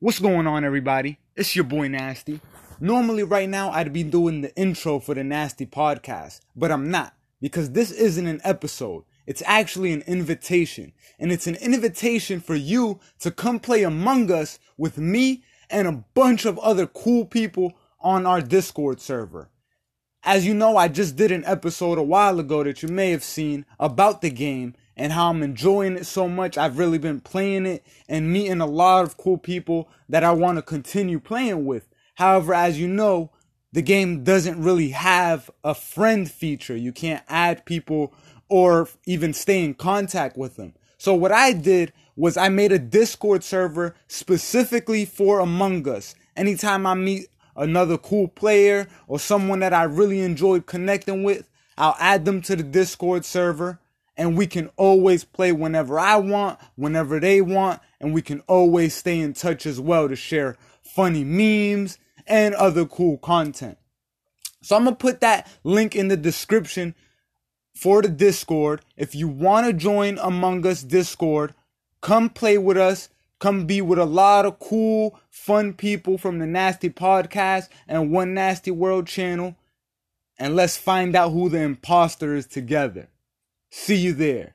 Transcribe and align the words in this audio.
What's 0.00 0.20
going 0.20 0.46
on, 0.46 0.62
everybody? 0.62 1.18
It's 1.34 1.56
your 1.56 1.64
boy 1.64 1.88
Nasty. 1.88 2.40
Normally, 2.78 3.24
right 3.24 3.48
now, 3.48 3.72
I'd 3.72 3.92
be 3.92 4.04
doing 4.04 4.42
the 4.42 4.54
intro 4.54 5.00
for 5.00 5.12
the 5.12 5.24
Nasty 5.24 5.66
podcast, 5.66 6.38
but 6.54 6.70
I'm 6.70 6.88
not 6.88 7.14
because 7.40 7.72
this 7.72 7.90
isn't 7.90 8.28
an 8.28 8.40
episode. 8.44 9.02
It's 9.26 9.42
actually 9.44 9.92
an 9.92 10.02
invitation, 10.02 10.92
and 11.18 11.32
it's 11.32 11.48
an 11.48 11.56
invitation 11.56 12.38
for 12.38 12.54
you 12.54 13.00
to 13.18 13.32
come 13.32 13.58
play 13.58 13.82
Among 13.82 14.30
Us 14.30 14.60
with 14.76 14.98
me 14.98 15.42
and 15.68 15.88
a 15.88 16.04
bunch 16.14 16.44
of 16.44 16.60
other 16.60 16.86
cool 16.86 17.24
people 17.24 17.72
on 17.98 18.24
our 18.24 18.40
Discord 18.40 19.00
server. 19.00 19.50
As 20.24 20.46
you 20.46 20.52
know, 20.52 20.76
I 20.76 20.88
just 20.88 21.16
did 21.16 21.30
an 21.30 21.44
episode 21.44 21.96
a 21.96 22.02
while 22.02 22.40
ago 22.40 22.64
that 22.64 22.82
you 22.82 22.88
may 22.88 23.10
have 23.12 23.22
seen 23.22 23.64
about 23.78 24.20
the 24.20 24.30
game 24.30 24.74
and 24.96 25.12
how 25.12 25.30
I'm 25.30 25.42
enjoying 25.42 25.96
it 25.96 26.06
so 26.06 26.28
much. 26.28 26.58
I've 26.58 26.78
really 26.78 26.98
been 26.98 27.20
playing 27.20 27.66
it 27.66 27.86
and 28.08 28.32
meeting 28.32 28.60
a 28.60 28.66
lot 28.66 29.04
of 29.04 29.16
cool 29.16 29.38
people 29.38 29.88
that 30.08 30.24
I 30.24 30.32
want 30.32 30.58
to 30.58 30.62
continue 30.62 31.20
playing 31.20 31.64
with. 31.64 31.88
However, 32.16 32.52
as 32.52 32.80
you 32.80 32.88
know, 32.88 33.30
the 33.72 33.82
game 33.82 34.24
doesn't 34.24 34.60
really 34.60 34.90
have 34.90 35.50
a 35.62 35.74
friend 35.74 36.28
feature. 36.28 36.76
You 36.76 36.92
can't 36.92 37.22
add 37.28 37.64
people 37.64 38.12
or 38.48 38.88
even 39.06 39.32
stay 39.32 39.62
in 39.62 39.74
contact 39.74 40.36
with 40.36 40.56
them. 40.56 40.74
So 40.96 41.14
what 41.14 41.30
I 41.30 41.52
did 41.52 41.92
was 42.16 42.36
I 42.36 42.48
made 42.48 42.72
a 42.72 42.78
Discord 42.78 43.44
server 43.44 43.94
specifically 44.08 45.04
for 45.04 45.38
Among 45.38 45.88
Us. 45.88 46.16
Anytime 46.36 46.86
I 46.86 46.94
meet 46.94 47.28
another 47.58 47.98
cool 47.98 48.28
player 48.28 48.88
or 49.06 49.18
someone 49.18 49.60
that 49.60 49.74
I 49.74 49.82
really 49.82 50.20
enjoyed 50.20 50.66
connecting 50.66 51.22
with, 51.22 51.48
I'll 51.76 51.96
add 51.98 52.24
them 52.24 52.40
to 52.42 52.56
the 52.56 52.62
Discord 52.62 53.24
server 53.24 53.78
and 54.16 54.36
we 54.36 54.46
can 54.46 54.68
always 54.76 55.24
play 55.24 55.52
whenever 55.52 55.98
I 55.98 56.16
want, 56.16 56.58
whenever 56.74 57.20
they 57.20 57.40
want, 57.40 57.80
and 58.00 58.12
we 58.12 58.20
can 58.20 58.40
always 58.48 58.94
stay 58.94 59.20
in 59.20 59.32
touch 59.32 59.64
as 59.64 59.80
well 59.80 60.08
to 60.08 60.16
share 60.16 60.56
funny 60.82 61.22
memes 61.22 61.98
and 62.26 62.54
other 62.56 62.84
cool 62.84 63.16
content. 63.18 63.78
So 64.60 64.76
I'm 64.76 64.84
gonna 64.84 64.96
put 64.96 65.20
that 65.20 65.48
link 65.62 65.94
in 65.94 66.08
the 66.08 66.16
description 66.16 66.96
for 67.74 68.02
the 68.02 68.08
Discord. 68.08 68.84
If 68.96 69.14
you 69.14 69.28
want 69.28 69.66
to 69.66 69.72
join 69.72 70.18
Among 70.18 70.66
Us 70.66 70.82
Discord, 70.82 71.54
come 72.00 72.28
play 72.28 72.58
with 72.58 72.76
us. 72.76 73.08
Come 73.38 73.66
be 73.66 73.80
with 73.80 73.98
a 73.98 74.04
lot 74.04 74.46
of 74.46 74.58
cool, 74.58 75.18
fun 75.30 75.72
people 75.72 76.18
from 76.18 76.38
the 76.38 76.46
Nasty 76.46 76.90
Podcast 76.90 77.68
and 77.86 78.10
One 78.10 78.34
Nasty 78.34 78.70
World 78.70 79.06
channel. 79.06 79.56
And 80.38 80.56
let's 80.56 80.76
find 80.76 81.14
out 81.14 81.30
who 81.30 81.48
the 81.48 81.60
imposter 81.60 82.34
is 82.34 82.46
together. 82.46 83.08
See 83.70 83.96
you 83.96 84.12
there. 84.12 84.54